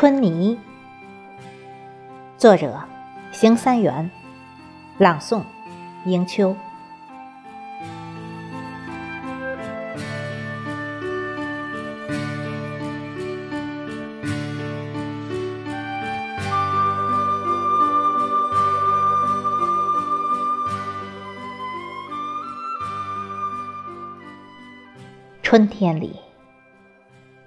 [0.00, 0.56] 春泥，
[2.36, 2.84] 作者：
[3.32, 4.08] 邢三元，
[4.96, 5.42] 朗诵：
[6.06, 6.54] 迎秋。
[25.42, 26.14] 春天里，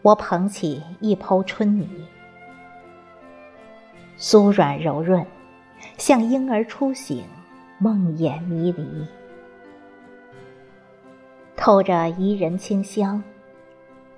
[0.01, 1.87] 我捧起一抔春泥，
[4.21, 5.25] 酥软柔润，
[5.97, 7.23] 像婴儿初醒，
[7.79, 8.85] 梦魇迷离，
[11.55, 13.23] 透着怡人清香。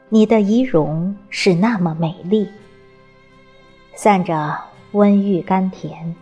[0.09, 2.49] 你的仪容是那么美丽，
[3.95, 4.59] 散着
[4.91, 6.13] 温郁甘甜，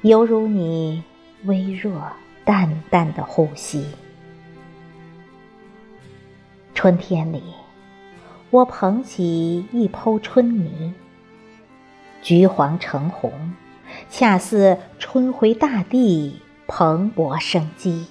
[0.00, 1.04] 犹如你
[1.44, 2.10] 微弱
[2.42, 3.86] 淡淡的呼吸。
[6.74, 7.42] 春天里，
[8.48, 10.94] 我捧起一抔春泥，
[12.22, 13.52] 橘黄橙红，
[14.08, 18.06] 恰似春回大地，蓬勃生机。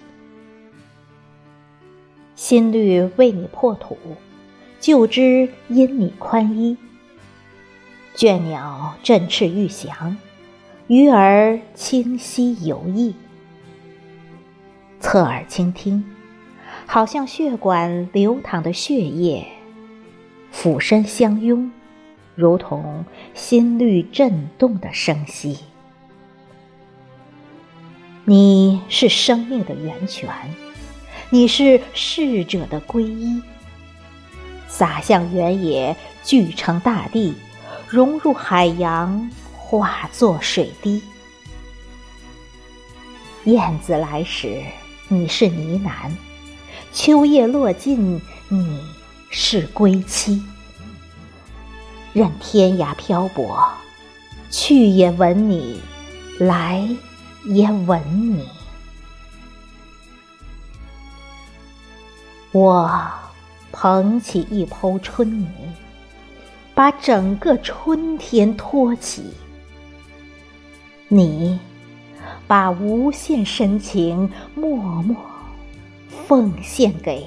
[2.36, 3.98] 新绿为你破土，
[4.80, 6.78] 旧枝因你宽衣。
[8.16, 10.18] 倦鸟振翅欲翔，
[10.88, 13.14] 鱼儿清溪游弋。
[15.00, 16.04] 侧耳倾听。
[16.88, 19.48] 好像血管流淌的血液，
[20.52, 21.72] 俯身相拥，
[22.36, 25.60] 如同心律震动的声息。
[28.24, 30.30] 你是生命的源泉，
[31.30, 33.42] 你是逝者的皈依，
[34.68, 37.34] 洒向原野，聚成大地，
[37.90, 41.02] 融入海洋，化作水滴。
[43.46, 44.62] 燕子来时，
[45.08, 46.12] 你是呢喃。
[46.94, 48.80] 秋叶落尽，你
[49.30, 50.44] 是归期。
[52.14, 53.72] 任天涯漂泊，
[54.50, 55.80] 去也吻你，
[56.40, 56.88] 来
[57.46, 58.02] 也吻
[58.38, 58.46] 你。
[62.52, 62.92] 我
[63.72, 65.48] 捧起一抔春泥，
[66.74, 69.34] 把整个春天托起。
[71.08, 71.60] 你
[72.48, 75.16] 把无限深情默默。
[76.28, 77.26] 奉献给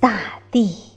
[0.00, 0.18] 大
[0.50, 0.95] 地。